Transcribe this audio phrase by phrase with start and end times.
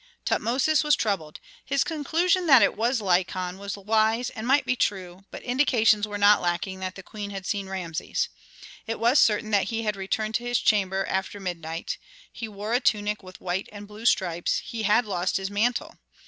[0.25, 1.39] Tutmosis was troubled.
[1.63, 6.17] His conclusion that it was Lykon was wise and might be true, but indications were
[6.17, 8.27] not lacking that the queen had seen Rameses.
[8.87, 11.99] It was certain that he had returned to his chamber after midnight;
[12.33, 15.99] he wore a tunic with white and blue stripes, he had lost his mantle.